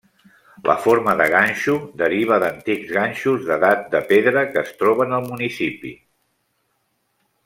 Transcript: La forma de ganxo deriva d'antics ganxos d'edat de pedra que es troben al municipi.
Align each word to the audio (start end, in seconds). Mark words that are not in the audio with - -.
La 0.67 0.75
forma 0.85 1.11
de 1.19 1.27
ganxo 1.33 1.75
deriva 2.03 2.39
d'antics 2.43 2.95
ganxos 2.95 3.45
d'edat 3.51 3.85
de 3.93 4.01
pedra 4.13 4.43
que 4.55 4.63
es 4.65 4.73
troben 4.83 5.17
al 5.19 5.29
municipi. 5.29 5.93